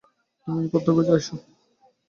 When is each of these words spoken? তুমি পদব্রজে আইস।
তুমি 0.47 0.65
পদব্রজে 0.73 1.11
আইস। 1.15 1.27